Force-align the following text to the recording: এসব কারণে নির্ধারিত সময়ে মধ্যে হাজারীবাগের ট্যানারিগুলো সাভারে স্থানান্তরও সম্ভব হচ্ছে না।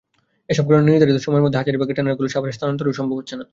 এসব 0.51 0.65
কারণে 0.69 0.85
নির্ধারিত 0.93 1.19
সময়ে 1.27 1.43
মধ্যে 1.43 1.59
হাজারীবাগের 1.61 1.95
ট্যানারিগুলো 1.97 2.29
সাভারে 2.33 2.55
স্থানান্তরও 2.57 2.97
সম্ভব 2.99 3.17
হচ্ছে 3.19 3.35
না। 3.39 3.43